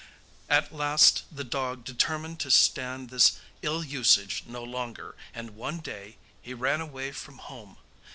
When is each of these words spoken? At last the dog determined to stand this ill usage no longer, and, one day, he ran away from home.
At 0.49 0.73
last 0.73 1.25
the 1.31 1.43
dog 1.43 1.83
determined 1.83 2.39
to 2.39 2.49
stand 2.49 3.11
this 3.11 3.37
ill 3.61 3.83
usage 3.83 4.41
no 4.47 4.63
longer, 4.63 5.13
and, 5.31 5.51
one 5.51 5.77
day, 5.77 6.15
he 6.41 6.55
ran 6.55 6.81
away 6.81 7.11
from 7.11 7.37
home. 7.37 7.77